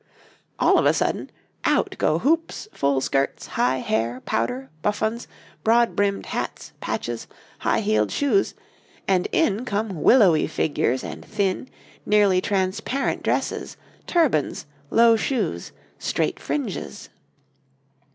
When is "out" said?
1.63-1.93